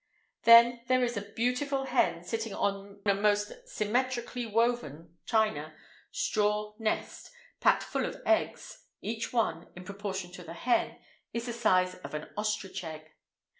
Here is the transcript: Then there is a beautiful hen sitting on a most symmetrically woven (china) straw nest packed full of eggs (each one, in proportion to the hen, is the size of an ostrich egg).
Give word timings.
Then 0.45 0.81
there 0.87 1.03
is 1.03 1.15
a 1.15 1.21
beautiful 1.33 1.83
hen 1.83 2.23
sitting 2.23 2.55
on 2.55 3.01
a 3.05 3.13
most 3.13 3.53
symmetrically 3.69 4.47
woven 4.47 5.19
(china) 5.27 5.75
straw 6.09 6.73
nest 6.79 7.29
packed 7.59 7.83
full 7.83 8.07
of 8.07 8.19
eggs 8.25 8.85
(each 9.03 9.31
one, 9.31 9.67
in 9.75 9.83
proportion 9.85 10.31
to 10.31 10.43
the 10.43 10.53
hen, 10.55 10.97
is 11.33 11.45
the 11.45 11.53
size 11.53 11.93
of 11.99 12.15
an 12.15 12.29
ostrich 12.35 12.83
egg). 12.83 13.11